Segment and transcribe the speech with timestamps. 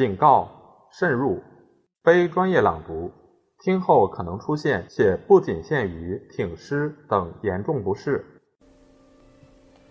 [0.00, 0.50] 警告：
[0.90, 1.42] 慎入，
[2.02, 3.12] 非专业朗读，
[3.62, 8.24] 听后可能出现且不仅限于挺尸等严重不适。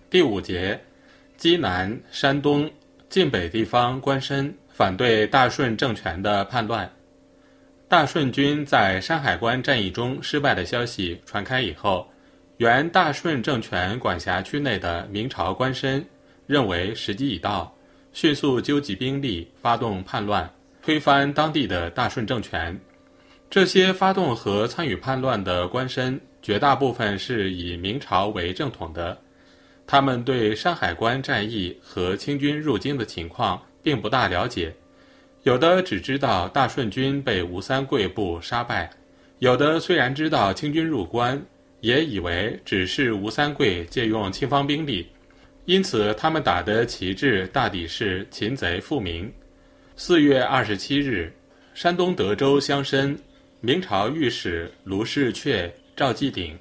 [0.09, 0.81] 第五节，
[1.37, 2.67] 济南、山东、
[3.07, 6.91] 晋北地方官绅反对大顺政权的叛乱。
[7.87, 12.07] 大顺军在山海关战役中失败的消息传开以后，
[12.57, 16.03] 原大顺政权管辖区内的明朝官绅
[16.47, 17.71] 认为时机已到，
[18.11, 20.49] 迅速纠集兵力，发动叛乱，
[20.81, 22.77] 推翻当地的大顺政权。
[23.49, 29.17] 这些发动和参与叛乱的官绅，绝大部分是以明朝为正统的，
[29.87, 34.73] 他们对山海关战役和清军入京的情况并不大了解。
[35.43, 38.89] 有的只知道大顺军被吴三桂部杀败，
[39.39, 41.41] 有的虽然知道清军入关，
[41.79, 45.07] 也以为只是吴三桂借用清方兵力，
[45.69, 49.31] 因此他们打的旗帜大抵是擒贼复明。
[49.95, 51.31] 四月二十七日，
[51.75, 53.15] 山东德州乡绅、
[53.61, 56.57] 明朝御史卢士阙、赵继鼎、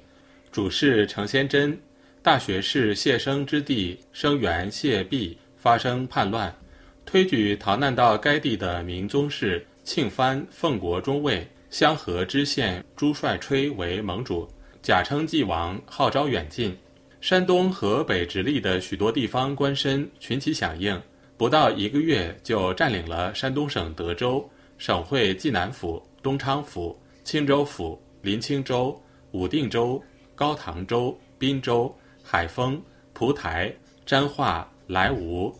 [0.51, 1.75] 主事程先真、
[2.21, 6.55] 大学士谢生之弟生员谢弼发生叛乱。
[7.03, 14.47] 推举逃难到该地的明宗室庆藩奉国中尉香河知县朱帅吹为盟主，
[14.83, 16.77] 假称纪王，号召远近。
[17.21, 21.01] 山东河北直隶的许多地方官绅群起响应，
[21.37, 28.99] 不到一个月就占领了山东省德州、省会济南府、东昌府、青州府、临清州、
[29.31, 30.01] 武定州、
[30.35, 32.81] 高唐州、滨州、海丰、
[33.13, 33.73] 蒲台、
[34.05, 35.53] 沾化、莱芜、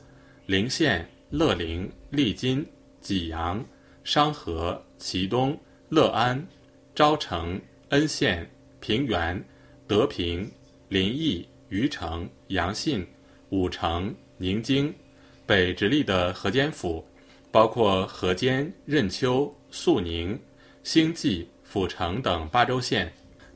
[0.46, 1.08] 陵县。
[1.32, 2.66] 乐陵、利津、
[3.02, 3.64] 济阳、
[4.04, 5.56] 商河、祁东、
[5.90, 6.44] 乐安、
[6.96, 9.40] 昭城、恩县、平原、
[9.86, 10.52] 德平、
[10.88, 13.08] 临邑、虞城、阳信、
[13.50, 14.94] 武城、宁京，
[15.46, 17.06] 北直隶的河间府，
[17.52, 20.40] 包括河间、任丘、肃宁、
[20.84, 23.08] 兴济、阜城等八州县；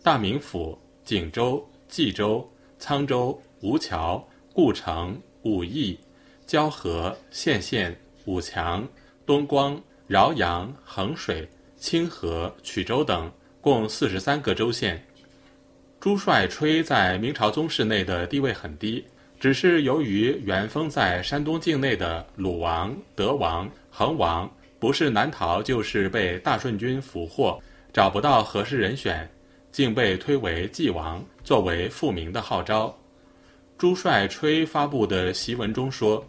[0.01, 2.47] 大名府、景州、冀州、
[2.79, 6.00] 沧州、吴桥、故城、武义。
[6.45, 8.88] 交河、献县、武强、
[9.25, 11.47] 东光、饶阳、衡水、
[11.78, 13.31] 清河、曲州等，
[13.62, 15.03] 共四十三个州县。
[16.03, 19.01] 朱帅吹在明朝宗室内的地位很低，
[19.39, 27.57] 只是由于原封在山东境内的鲁王、德王、恒王，不是南逃就是被大顺军俘获，
[27.93, 29.25] 找不到合适人选，
[29.71, 32.93] 竟被推为继王，作为复明的号召。
[33.77, 36.21] 朱帅吹发布的檄文中说。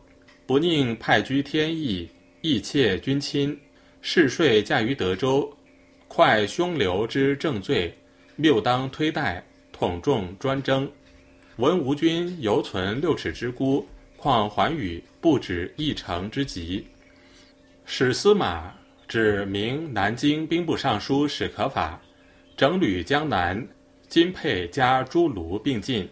[0.46, 2.08] 不宁派居天意，
[2.42, 3.58] 意窃君亲，
[4.00, 5.52] 事税驾于德州，
[6.06, 7.92] 快凶流之正罪，
[8.36, 9.42] 谬当推戴，
[9.76, 10.90] 统众专征。
[11.56, 13.86] 闻吴军犹存六尺之孤，
[14.16, 16.86] 况寰宇不止一城之急。
[17.84, 18.72] 史司马
[19.06, 22.00] 指明南京兵部尚书史可法，
[22.56, 23.66] 整旅江南，
[24.08, 26.08] 金佩加诸卢并进。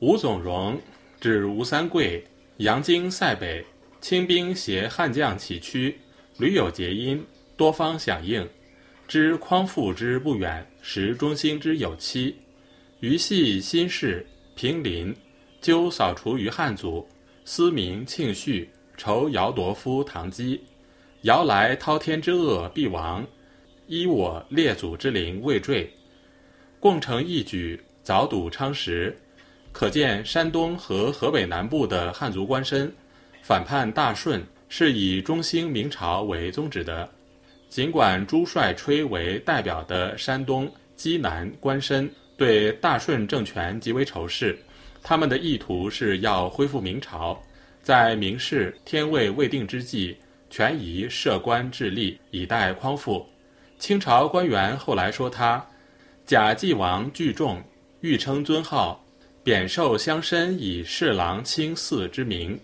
[0.00, 0.78] 吴总荣
[1.20, 2.22] 指吴三桂。
[2.58, 3.62] 阳京塞北，
[4.00, 5.94] 清兵携汉将起驱，
[6.38, 7.22] 屡有捷音，
[7.54, 8.48] 多方响应。
[9.06, 12.34] 知匡复之不远，识中兴之有期。
[13.00, 14.24] 余系新事
[14.54, 15.14] 平林，
[15.60, 17.06] 纠扫除于汉族，
[17.44, 20.58] 思明庆绪，仇姚铎夫唐基。
[21.22, 23.26] 姚来滔天之恶必亡，
[23.86, 25.92] 依我列祖之灵未坠。
[26.80, 29.14] 共成一举，早睹昌实。
[29.72, 32.90] 可见山东和河北南部的汉族官绅
[33.42, 37.06] 反叛大顺，是以中兴明朝为宗旨的。
[37.68, 44.58] 尽管朱帅吹为代表的山东、济南官绅对大顺政权极为仇视，
[45.02, 47.40] 他们的意图是要恢复明朝，
[47.82, 50.16] 在明氏天位未定之际，
[50.50, 53.26] 权宜设官治吏，以待匡复。
[53.78, 55.64] 清朝官员后来说他
[56.24, 57.62] 假纪王聚众，
[58.00, 59.02] 欲称尊号。
[59.42, 62.58] 贬受乡绅以侍郎卿嗣之名，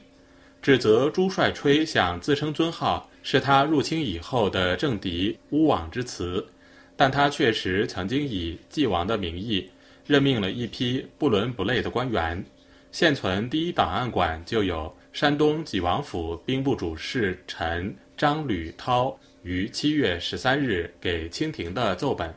[0.60, 6.44] 指责朱帅吹想自称尊号是他入清以后的政敌乌枉之词，
[6.96, 9.70] 但他确实曾经以纪王的名义
[10.06, 12.44] 任命了一批不伦不类的官员。
[12.90, 22.34] 现存第一档案馆就有山东济王府兵部主事陈张吕涛于七月十三日给清廷的奏本。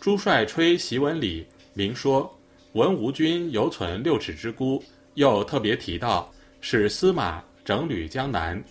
[0.00, 2.32] 朱帅吹檄文里明说。
[2.72, 4.84] 文吴军犹存六尺之孤，
[5.14, 6.30] 又特别提到
[6.60, 8.62] 使司马整旅江南，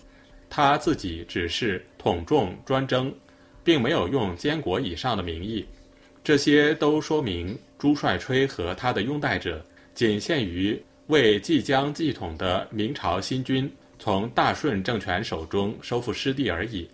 [0.48, 3.12] 他自己只是统众专征，
[3.64, 5.66] 并没有用监国以上的名义。
[6.26, 9.64] 这些都说明朱帅吹和他的拥戴者
[9.94, 16.90] 仅限于为即将继统的明朝新军从大顺政权手中收复失地而已。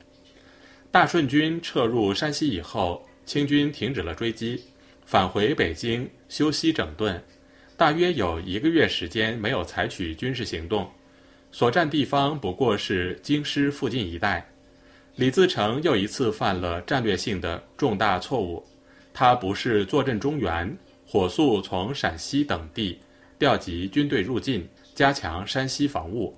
[0.92, 4.62] 大顺军撤入山西以后，清军停止了追击，
[5.06, 7.24] 返回北京休息整顿，
[7.78, 10.92] 大约有一个月时间没有采取军事行动，
[11.54, 14.46] 所占地方不过是京师附近一带。
[15.16, 18.62] 李自成又一次犯了战略性的重大错误，
[19.14, 23.00] 他不是坐镇中原，火速从陕西等地
[23.38, 26.36] 调集军队入晋，加强山西防务，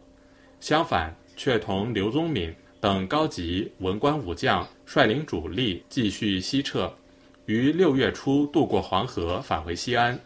[0.60, 2.54] 相反却同刘宗敏。
[2.80, 6.94] 等高级文官武将率领主力继续西撤，
[7.46, 10.20] 于六月初渡过黄河返回西安。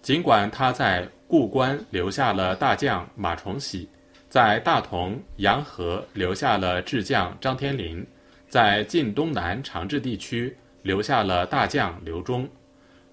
[0.00, 3.88] 尽管他在故关留下了大将马崇禧，
[4.28, 8.06] 在大同、洋河留下了智将张天林，
[8.48, 12.48] 在晋东南长治地区留下了大将刘忠，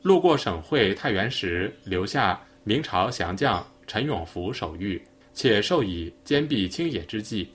[0.01, 5.01] 路过省会太原时留下明朝降将陈永福守御，
[5.33, 7.49] 且授以坚壁清野之计。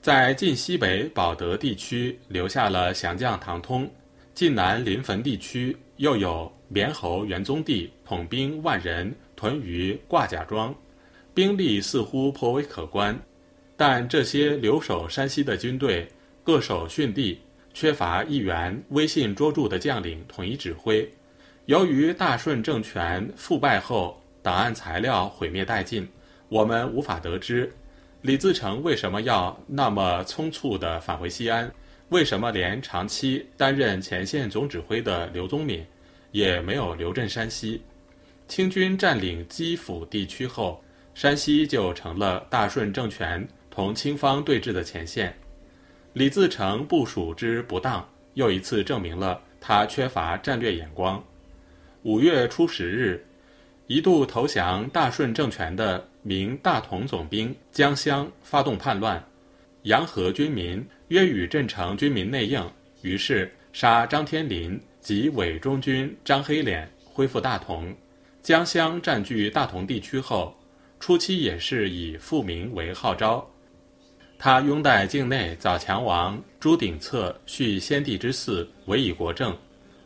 [0.00, 3.90] 在晋西北保德地区留下了降将唐通，
[4.34, 10.74] 晋南临汾地区又有绵侯元宗帝统兵万人屯于挂甲庄，
[11.34, 13.18] 兵力似乎颇为可观，
[13.76, 16.08] 但这些留守山西的军队
[16.42, 17.38] 各守训地，
[17.72, 21.08] 缺乏一员威信卓著的将领统一指挥。
[21.66, 26.08] 由于大顺政权覆败后，档案材料毁灭殆尽，
[26.48, 27.72] 我们无法得知。
[28.22, 31.72] 李自成为什么要那么匆促地返回西安？
[32.08, 35.86] 为什么连长期担任前线总指挥的刘宗敏
[36.32, 37.80] 也没有留镇山西？
[38.48, 40.82] 清军占领基辅地区后，
[41.14, 45.32] 山西就成了大顺政权同清方对峙的前线。
[46.12, 51.22] 李自成部署之不当，又一次证明了他缺乏战略眼光。
[52.02, 53.24] 五月初十日。
[53.86, 59.20] 一度投降大顺政权的明大同总兵江襄发动叛乱，
[59.82, 62.64] 洋河军民约与镇城军民内应，
[63.02, 67.92] 于是杀张天林及伪中军张黑脸，恢复大同。
[68.44, 70.56] 江襄占据大同地区后，
[71.00, 73.44] 初期也是以复明为号召，
[74.42, 79.54] 他拥戴境内早强王朱鼎策续先帝之嗣，委以国政。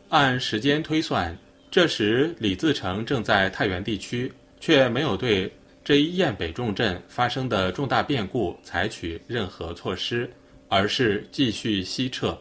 [0.08, 1.38] 按时间推算。
[1.70, 5.48] 这时，李自成正在太原地区，却没有对
[5.84, 10.28] 这一雁北重镇发生的重大变故采取任何措施，
[10.68, 12.36] 而是继续西撤。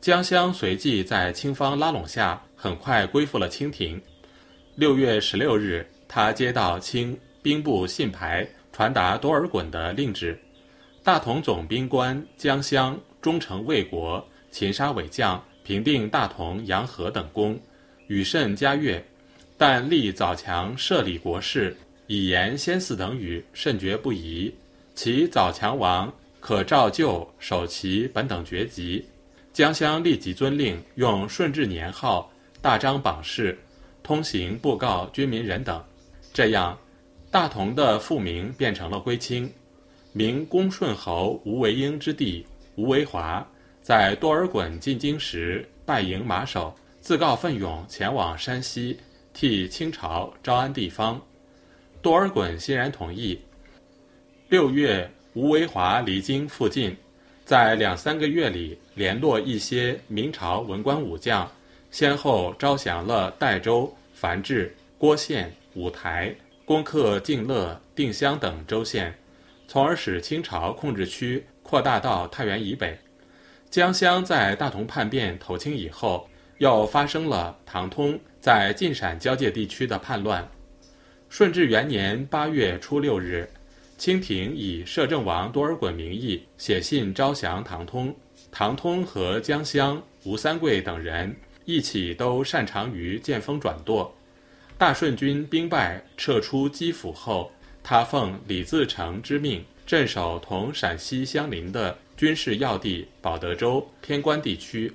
[0.00, 4.00] 江襄随即在清方拉拢下，很快归附了清廷。
[4.74, 10.38] 六月十六日，他接到清兵部信牌，传达多尔衮的令旨：
[11.06, 17.56] 大同总兵官江襄忠诚卫国，擒杀伪将，平定大同、洋河等功。
[18.08, 19.00] 与甚嘉悦，
[19.56, 21.76] 但立早强设立国事，
[22.08, 24.52] 以言先嗣等语，甚觉不宜。
[24.96, 29.06] 其早强王可照旧守其本等爵籍。
[29.52, 32.28] 江襄立即遵令，用顺治年号
[32.60, 33.56] 大张榜示，
[34.02, 35.80] 通行布告军民人等。
[36.32, 36.76] 这样，
[37.30, 39.48] 大同的复名变成了归清。
[40.16, 42.42] 明恭顺侯吴为英之弟
[42.76, 43.46] 吴为华，
[43.82, 46.74] 在多尔衮进京时拜迎马首。
[47.02, 48.98] 自告奋勇前往山西，
[49.34, 51.20] 替清朝招安地方。
[52.00, 53.38] 多尔衮欣然同意。
[54.48, 56.96] 六月，吴为华离京附近，
[57.44, 61.46] 在两三个月里联络一些明朝文官武将，
[61.90, 69.14] 先后招降了代州、樊治、郭县、五台，攻克静乐、定襄等州县，
[69.66, 72.98] 从而使清朝控制区扩大到太原以北。
[73.70, 76.28] 江襄在大同叛变投清以后。
[76.58, 80.48] 又发生了唐通在晋陕交界地区的叛乱。
[81.28, 83.46] 顺治元年八月初六日，
[83.98, 88.16] 清廷以摄政王多尔衮名义写信招降唐通。
[88.50, 94.10] 唐通和江襄、吴三桂等人一起都擅长于见风转舵。
[94.78, 97.52] 大顺军兵败撤出基辅后，
[97.88, 104.92] 他奉李自成之命镇守同陕西相邻的军事要地保德州偏关地区。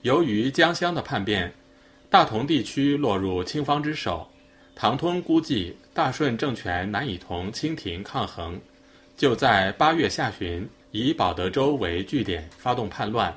[0.00, 1.54] 由于江乡的叛变，
[2.10, 4.28] 大同地区落入清方之手。
[4.74, 8.60] 唐通估计大顺政权难以同清廷抗衡，
[9.16, 13.32] 就在八月下旬以保德州为据点发动叛乱，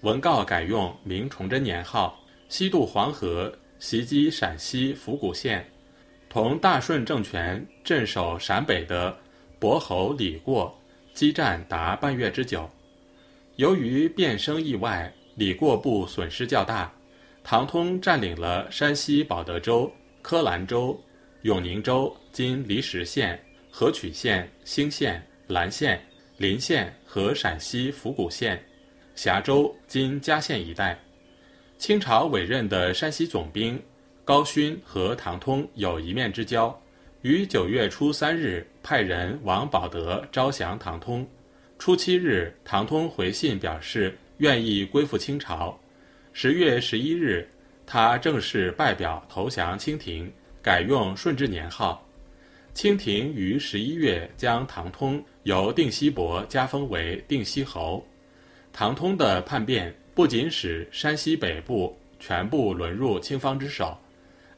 [0.00, 2.18] 文告改用明崇祯年号，
[2.48, 5.70] 西渡黄河，袭击陕西府谷县，
[6.36, 9.16] 同大顺政权镇守陕北的
[9.58, 10.78] 伯侯李过
[11.14, 12.68] 激战达半月之久。
[13.54, 15.10] 由于变生意外。
[15.36, 16.92] 李过部损失较大，
[17.42, 19.90] 唐通占领了山西保德州、
[20.20, 20.98] 柯兰州、
[21.40, 25.98] 永宁州（今离石县）、河曲县、兴县、岚县、
[26.36, 28.62] 临县和陕西府谷县、
[29.14, 30.98] 峡州（今嘉县一带）。
[31.78, 33.82] 清朝委任的山西总兵
[34.26, 36.76] 高勋和唐通有一面之交，
[37.22, 41.24] 于九月初三日派人往保德招降唐通。
[41.78, 45.78] 初七日，唐通回信表示愿意归附清朝。
[46.32, 47.48] 十月十一日，
[47.86, 50.28] 他正式拜表投降清廷，
[50.60, 52.04] 改用顺治年号。
[52.74, 58.04] 清廷于十一月将唐通由定西伯加封为定西侯。
[58.72, 63.96] 唐通的叛变不仅使山西北部全部沦入清方之手，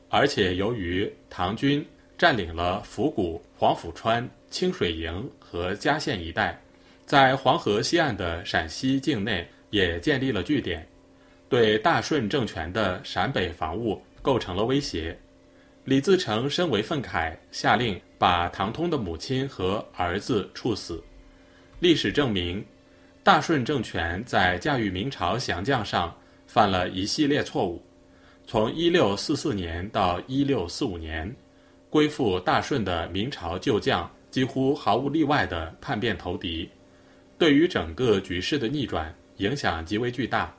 [0.08, 1.84] 而且由于唐军
[2.16, 6.58] 占领了府谷、黄甫川、清水营和嘉县一带，
[7.04, 10.86] 在黄河西岸的陕西境内也建立了据点，
[11.48, 15.16] 对大顺政权的陕北防务构成了威胁。
[15.84, 21.02] 李自成身为愤慨，下令把唐通的母亲和儿子处死。
[21.80, 22.64] 历史证明，
[23.22, 26.14] 大顺政权在驾驭明朝降将上
[26.46, 27.82] 犯了一系列错误。
[28.50, 31.36] 从1644年到1645年，
[31.90, 36.66] 归附大顺的明朝旧将几乎毫无例外地叛变投敌，
[37.36, 40.50] 对于整个局势的逆转影响极为巨大。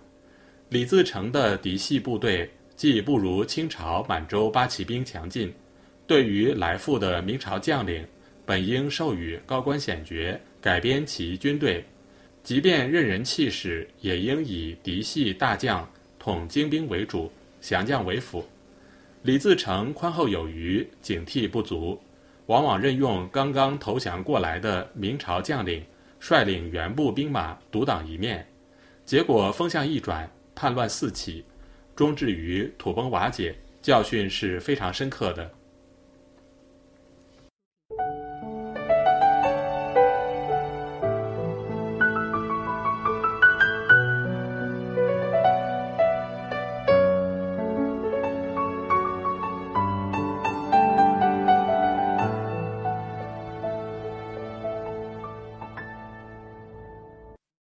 [0.69, 2.47] 李自成的嫡系部队。
[2.75, 5.53] 既不如清朝满洲八旗兵强劲，
[6.07, 8.07] 对于来赴的明朝将领，
[8.45, 11.83] 本应授予高官显爵，改编其军队；
[12.41, 15.85] 即便任人气使，也应以嫡系大将
[16.17, 17.29] 统精兵为主，
[17.59, 18.45] 降将为辅。
[19.23, 22.01] 李自成宽厚有余，警惕不足，
[22.45, 25.83] 往往任用刚刚投降过来的明朝将领，
[26.19, 28.47] 率领原部兵马独挡一面，
[29.05, 31.43] 结果风向一转，叛乱四起。
[31.95, 35.51] 终至于土崩瓦解，教训是非常深刻的。